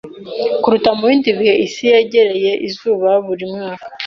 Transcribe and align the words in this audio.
kuruta 0.61 0.89
mubindi 0.97 1.29
bihe 1.37 1.53
Isi 1.65 1.83
yegereye 1.91 2.51
izuba 2.67 3.09
buri 3.25 3.45
mwaka 3.53 3.85